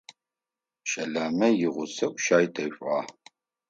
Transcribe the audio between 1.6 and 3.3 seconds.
игъусэу щаи тешъуагъ.